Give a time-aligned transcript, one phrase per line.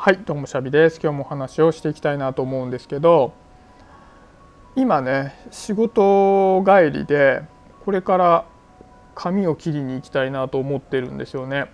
[0.00, 1.00] はいどうもシャビです。
[1.02, 3.32] 今日もお話をしていきたいなと思うんですけど
[4.76, 7.42] 今ね仕事帰りで
[7.84, 8.46] これから
[9.16, 11.66] 髪を切りに行きたいなと思ってるんですよね。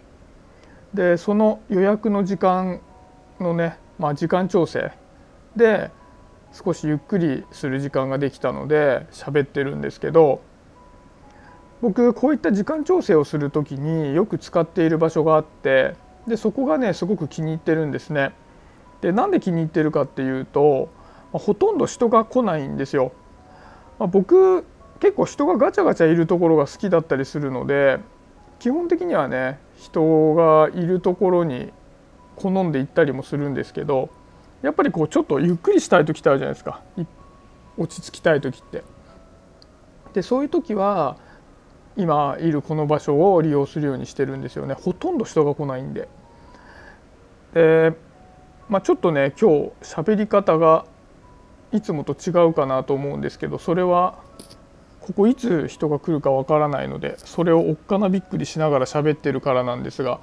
[0.95, 2.81] でその予約の時間
[3.40, 4.91] のね、まあ、時間調整
[5.54, 5.91] で
[6.51, 10.41] 少しゆっくりする時間ができたので喋ってるんですけど
[11.83, 18.33] 僕こういった時間調整をする時によく使っている場所があってでそこがねすごく気に入ってるんですね。
[19.01, 20.89] でなんで気に入ってるかっていうと、
[21.33, 23.12] まあ、ほとんど人が来ないんですよ。
[23.98, 24.65] まあ、僕
[25.01, 28.01] 結構人がガチャガチャいるところが好きだったりするので
[28.59, 31.73] 基本的にはね人がいるところに
[32.37, 34.09] 好んで行ったりもするんですけど
[34.62, 36.81] やっぱりこうちょっとゆっくりしたい時ってあるじゃないですか
[37.77, 38.83] 落ち着きたい時って。
[40.15, 41.17] でそういう時は
[41.97, 46.09] 今いるこの場所を利用するようにしてるんですよねほとんど人が来ないんで。
[47.55, 47.93] で、
[48.69, 50.85] まあ、ちょっとね今日喋り方が
[51.73, 54.19] いつもと違うかなと思うんですけどそれは
[55.01, 60.20] ここいつ人が来るかわからないのでそれをおっかなびっくりしながら喋ってるからなんですが、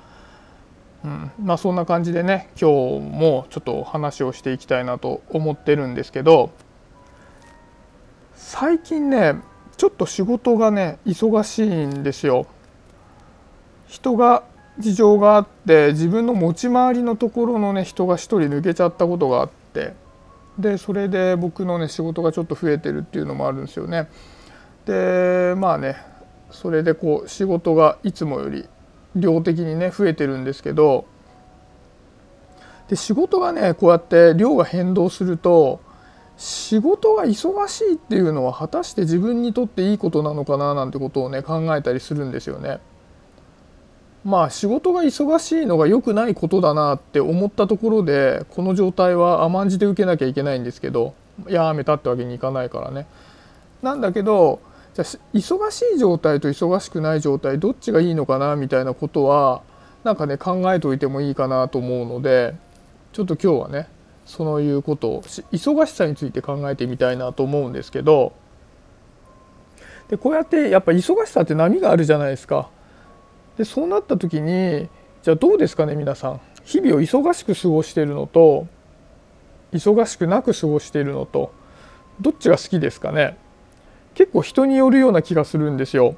[1.04, 6.52] うん、まあそんな感じでね今日もちょっと話をしていきたいなと思ってるんですけど
[8.36, 9.36] 最近ね
[9.78, 12.46] ちょっと仕事がね忙しいんですよ。
[13.88, 14.44] 人が
[14.80, 19.94] 事情があって自分の持ち回りのところのね人が1人抜けちゃったことがあって
[20.58, 24.10] でそれで僕のね仕事がちょっと増えてるっていうのもあるんですよね。
[24.86, 25.98] でまあね
[26.52, 28.68] それでこう仕事がいつもより
[29.16, 31.06] 量的にね増えてるんですけど
[32.88, 35.80] で仕事がねこうやって量が変動すると
[36.38, 42.80] 仕事が忙しいっていうのは果たして自分にとっていいことなのかななんてことをね考えたりするんですよね。
[44.24, 51.16] まあ仕事が忙しいのが良くないことだなって思ったところでこの状態は甘んじて受けなきゃいけないんですけど
[51.48, 53.08] やめたってわけにいかないからね。
[53.82, 54.60] なんだけど
[54.94, 59.64] じゃ忙しい状態と忙しくない状態どっちがいいのかなみたいなことは
[60.04, 62.54] なんかね考えておいてもいいかなと思うので
[63.14, 63.88] ちょっと今日はね
[64.26, 68.34] そういうことを忙しさについて考えてみたいなと思うんですけど
[70.10, 72.70] でこうやってやっぱ忙しさって波があるじゃないですか。
[73.58, 74.90] でそうなった時に
[75.22, 78.68] じゃあどうですかね皆さん日々を忙しく過ごしているのと
[79.72, 81.54] 忙しくなく過ごしているのと
[82.20, 83.38] どっちが好きですかね
[84.14, 86.16] 結構人によるような気がするんですよ。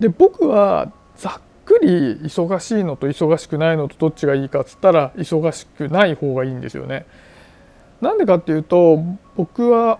[0.00, 7.06] で僕はざっくり忙しいのと忙しくないのとどっちがいいかっつったら忙しくない方がいいんですよね。
[8.00, 9.02] なんでかっていうと
[9.36, 9.98] 僕は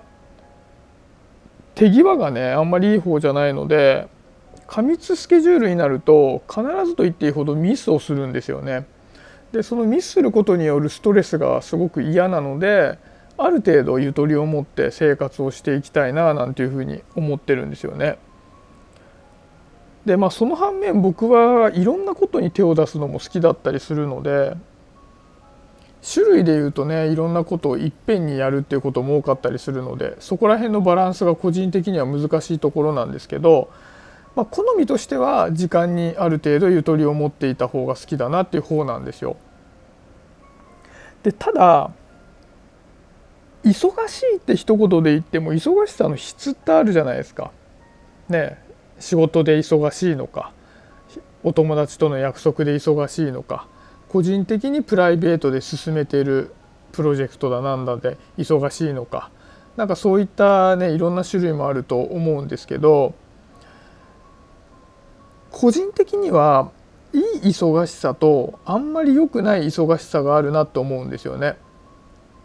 [1.74, 4.08] 手際がねあんまりいい方じゃないので
[4.66, 8.86] 過密スケジュールになると必ずと言っていいほどミスをするんですよね。
[9.52, 12.98] でそのミスすることによるストレスがすごく嫌なので
[13.38, 18.18] ある程度ゆとりを持って生活をしていきたいななんていうふうに思ってるんですよね。
[20.04, 24.56] でまあその反面僕はいろんなことに手を出すのも好きだったりするので
[26.14, 33.68] 種類で言うとねいろんなことをいっぺんにやるっていうことも多かったりするのでそこら辺のバランスが個人的には難しいところなんですけど、
[34.36, 39.36] まあ、好みとしては時間にある程度ゆとりを持っていた方が好きだなっていう方なんですよ。
[41.22, 41.90] でただ
[43.64, 47.50] 忙しいって一言で言っても忙しさの質ってあるじゃないですか。
[48.28, 48.62] ね
[49.00, 50.52] 仕事で忙しいのか
[51.42, 53.66] お友達との約束で忙しいのか
[54.08, 56.52] 個人的にプライベートで進めている
[56.92, 59.30] プロジェクトだなんだで忙しいのか
[59.76, 63.14] なんかそういったねいろんな種類もあると思うんですけど
[65.58, 66.70] 個人的には
[67.14, 71.56] いい忙しさとあんまり良くない忙しさがあるなと思うんですよね。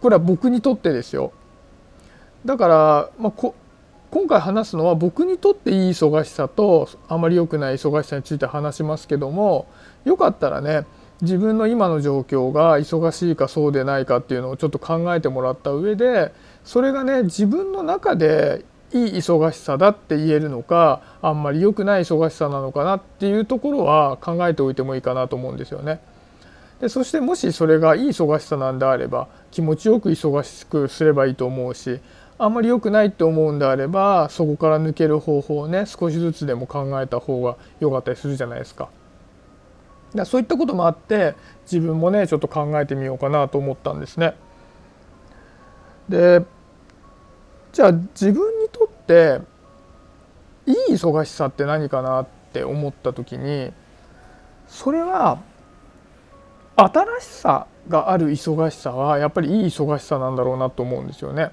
[0.01, 1.33] これは僕にとってですよ。
[2.45, 3.53] だから、まあ、こ
[4.11, 9.67] 今回話すのは僕にとっていい忙しさとあまり良くない忙しさについて話しますけども
[10.05, 10.85] よかったらね
[11.21, 25.99] 自分の今の状況が忙しいかそうでないかっていうのをちょっと考えてもらった上でそれがね自分の中でいい忙しさだって言えるのかあんまり良くない忙しさなのかなっていうところは考えておいてもいいかなと思うんですよね。
[26.81, 31.99] でそしてもしそれがいい忙しさなんであれば気持ちよく忙しくすればいいと思うし
[32.39, 38.89] あんまり良くないって思うんであればそこから抜ける方法をね少しずつでも考えた方が良かったりするじゃないですか。
[40.15, 44.33] だそういったこともあって自分もねちょっと考えてみようかなと思ったんですね。
[46.09, 46.43] で
[47.71, 48.60] じゃあ自分
[49.11, 49.43] っ
[50.65, 53.73] ていい忙しさって何かなって思った時に
[54.67, 55.39] それは
[56.77, 61.51] 新しさがある忙しさはやっぱりいい忙しさなんだろうなと思うんですよね。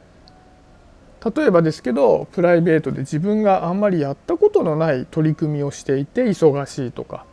[1.36, 7.26] 例えばですけどプライベートで自分があんまりやったことのない取り組みをしていて忙しいとか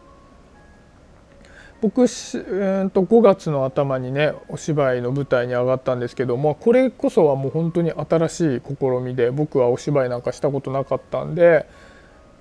[1.82, 2.08] 僕うん
[2.90, 11.68] と5月の頭にねお芝居の舞台に上がったんですけどもこれこそはもう本当に新しい試みで僕はお芝居なんかしたことなかったんで、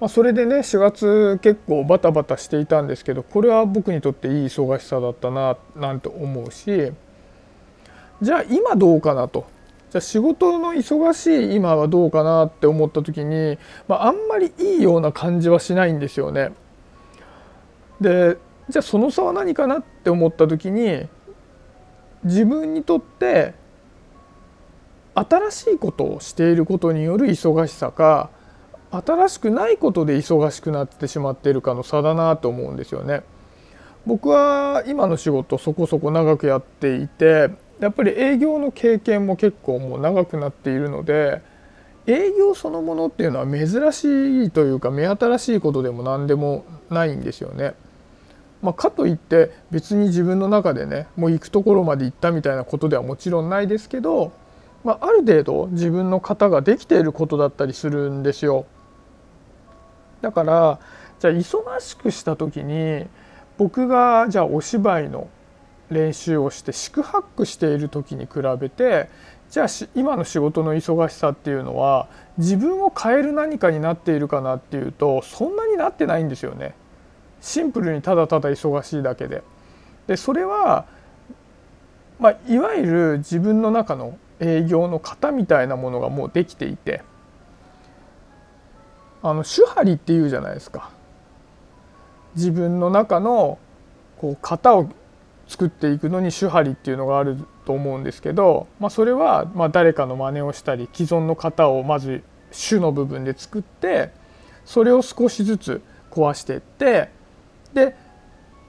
[0.00, 6.92] まあ、それでね4月結構バタバタしていたんですけどこれは僕にとっていい忙しさだったななんて思うし
[8.22, 9.46] じゃあ今どうかなと
[9.90, 13.58] じゃあ仕事の忙しい今はどうかなって思った時に、
[13.88, 16.50] まあ、あんまりいいような感じはしないんですよね。
[18.00, 18.36] で
[18.69, 21.06] じゃあその差は何かなって思った時に
[22.25, 23.55] 自分にとって
[25.14, 28.31] 新しいことをしていることによる忙しさか
[28.90, 33.22] 新しくないことで忙しくなってしまっているかの差だなと思うんですよね。
[34.06, 37.50] 僕は今の仕事そこそこ長くやっていて
[37.81, 41.40] やっぱり営業の経験も結構もう長くなっているので
[42.06, 47.75] 営業そのものっていうのは珍しいというか目新しいことでも何でもないんですよね。
[48.64, 54.32] まあ、かといって別に自分の中でねもう行くところまで行ったみたいなことではもちろんないですけど、
[54.84, 58.64] まあ、ある程度自分の型ができていることだったりするんですよ。
[60.22, 60.81] だから
[61.20, 63.06] じゃあ忙しくした時に
[63.58, 65.28] 僕がじゃあお芝居の
[65.90, 69.10] 練習をして四苦八苦している時に比べて
[69.50, 72.08] じゃあ今の仕事の忙しさっていうのは
[72.38, 76.75] 自分を変える何かになっているかなっていうとそんなになってないんですよね。
[77.44, 79.43] シンプルにただただ忙しいだけで。
[80.06, 80.87] でそれは、
[82.19, 87.02] まあ、いわゆる自分の中の営業の型みたいなものがもうできていて
[89.23, 90.91] あの手張りっていうじゃないですか。
[92.35, 93.58] 自分の中の
[94.19, 94.88] こう型を
[95.46, 97.37] 作っていくのに手張りっていうのがある
[97.67, 104.11] と思うんですけど、まあ、それはま誰かの真似をしたり既存の型をまず主の部分で作って
[104.64, 107.11] それを少しずつ壊していって
[107.74, 107.96] で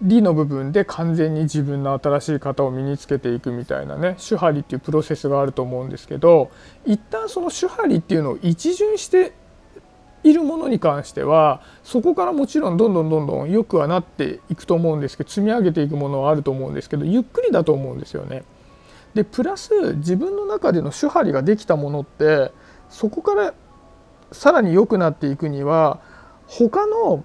[0.01, 6.51] 理の部分で完全に自分の新しい型を身につけていくみたいなね手張りっていうプロセスがあると思うんですけど
[6.85, 9.33] 一旦その手張りっていうのを一巡して
[10.23, 18.43] いるものに関してはそこからもちろんどんどんどんどん良くはなっていくと思うんですけど積み上げていくものはあると思うんですけどゆっくりだと思うんですよね。
[19.13, 22.51] でプラス自分の中での手張りができたものって
[22.89, 23.53] そこから
[24.31, 26.01] さらに良くなっていくには
[26.47, 27.23] 他の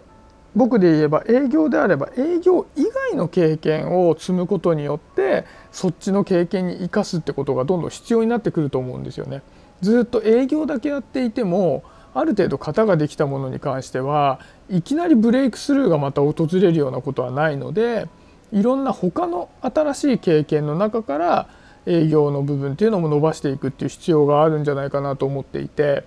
[0.56, 9.43] 僕で言えば営業であれば営業以外の経験を積むことによってそっちの経験に生かすってことがどんどん必要になってくると思うんですよね。
[9.81, 18.08] ずっと営業だけやっていてもある程度型ができたものに関してはいきなりブレイクスルーがまた訪れるようなことはないので
[18.52, 21.49] いろんな他の新しい経験の中から
[21.87, 26.05] 営業の部分っていうのも伸ばしていくっていう必要があるんじゃないかなと思っていて。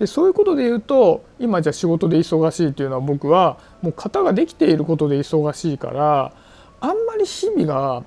[0.00, 6.32] でそういうことで言うと今じゃ仕事で忙しいっていうのは僕はもう型ができていることで忙しいから
[6.80, 8.02] あんまり日々が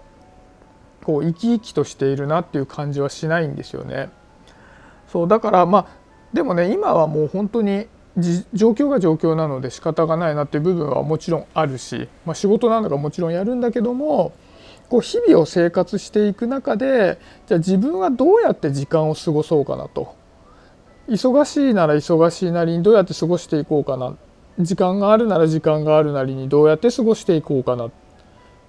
[1.03, 4.09] こう生き生きとしているなっていう感じはしないんですよね。
[5.07, 5.87] そうだからまあ
[6.33, 7.85] でもね今はもう本当に
[8.53, 14.33] 状況が状況なので仕方がないなっていう部分はもちろんあるし、まあ、仕事なんだからもちろんやるんだけども
[14.89, 20.22] こう日々を生活していく中でじゃあ自分はどうやって時間を過ごそうかなと。
[21.07, 24.15] 忙しいなら忙しいなりにどうやって過ごしていこうかな。
[24.59, 27.89] 時間があるなら時間があるなりにどうやって過ごしていこうかな、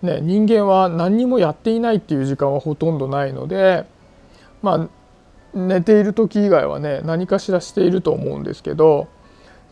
[0.02, 3.84] ね、人間は何にもやっていないっていう時間はほとんどないので
[4.62, 4.88] まあ
[5.52, 9.08] 寝ている時以外はね何かしらしていると思うんですけど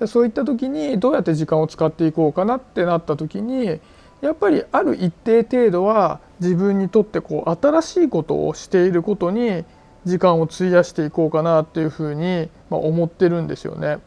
[0.06, 3.80] そういった時にどうやって時間を使っていこうかなってなった時に
[4.20, 9.64] やっぱりある一定程度は自分にとってこう新しいことをしていることに
[10.04, 13.98] 時間を費やしていこうかなっていうふうに、思ってるんですよね。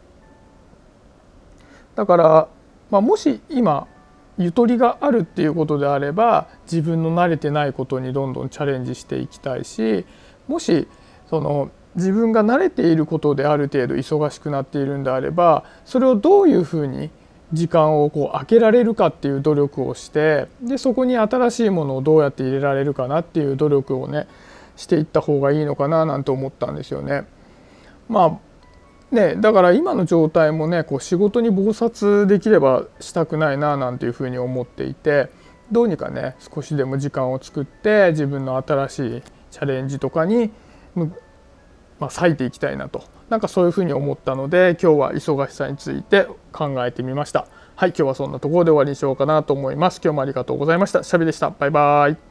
[1.96, 2.48] だから、
[2.92, 3.88] まあ、もし今
[4.38, 10.06] ゆとりがあるっていうことであれば自分の慣れてないことにどんどんチャレンジしていきたいし
[10.48, 10.88] もし
[11.30, 17.10] その自分が慣れていることである程度忙しくなっているんであればそれをどういうふうに
[17.54, 24.28] 時間をこう空けられるかっていう努力をしてでそこに新しいものをどうやって入れられるかなっていう努力をね
[24.75, 27.25] していった方がいいのかななんて思ったんですよね。
[28.10, 28.39] まあ
[29.12, 35.29] ね、だから今の状態もねこう仕事に忙殺できればしたくないななんていうふうに思っていて
[35.72, 40.51] どうにかね少しでも時間を作って自分の新しいチャレンジとかに、
[40.96, 41.08] ま
[42.01, 47.48] あ、割いていきたいなとなんかそういうふうに思ったので今日は忙しさについて考えてみました。
[47.75, 50.00] はい今日はそんなところで終わりにしようかなと思います。
[50.03, 51.03] 今日もありがとうございました。
[51.03, 51.50] シャビでした。
[51.50, 52.25] バイバイ。